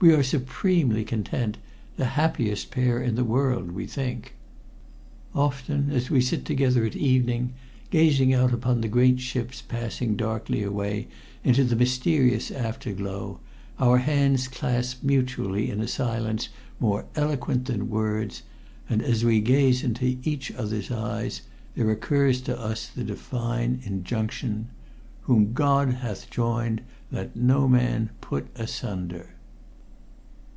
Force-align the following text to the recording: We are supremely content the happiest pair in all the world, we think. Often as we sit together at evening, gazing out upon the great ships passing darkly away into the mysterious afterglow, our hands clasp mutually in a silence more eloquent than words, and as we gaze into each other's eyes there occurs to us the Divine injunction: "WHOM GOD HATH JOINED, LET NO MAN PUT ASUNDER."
We 0.00 0.12
are 0.12 0.22
supremely 0.22 1.02
content 1.02 1.58
the 1.96 2.04
happiest 2.14 2.70
pair 2.70 3.02
in 3.02 3.14
all 3.14 3.16
the 3.16 3.24
world, 3.24 3.72
we 3.72 3.88
think. 3.88 4.36
Often 5.34 5.90
as 5.90 6.08
we 6.08 6.20
sit 6.20 6.44
together 6.44 6.84
at 6.84 6.94
evening, 6.94 7.54
gazing 7.90 8.32
out 8.32 8.52
upon 8.52 8.80
the 8.80 8.86
great 8.86 9.18
ships 9.18 9.60
passing 9.60 10.14
darkly 10.14 10.62
away 10.62 11.08
into 11.42 11.64
the 11.64 11.74
mysterious 11.74 12.52
afterglow, 12.52 13.40
our 13.80 13.98
hands 13.98 14.46
clasp 14.46 15.02
mutually 15.02 15.68
in 15.68 15.80
a 15.80 15.88
silence 15.88 16.48
more 16.78 17.06
eloquent 17.16 17.64
than 17.64 17.90
words, 17.90 18.44
and 18.88 19.02
as 19.02 19.24
we 19.24 19.40
gaze 19.40 19.82
into 19.82 20.16
each 20.22 20.52
other's 20.52 20.92
eyes 20.92 21.42
there 21.74 21.90
occurs 21.90 22.40
to 22.42 22.56
us 22.56 22.86
the 22.86 23.02
Divine 23.02 23.80
injunction: 23.82 24.68
"WHOM 25.22 25.54
GOD 25.54 25.94
HATH 25.94 26.30
JOINED, 26.30 26.82
LET 27.10 27.34
NO 27.34 27.66
MAN 27.66 28.10
PUT 28.20 28.46
ASUNDER." 28.54 29.30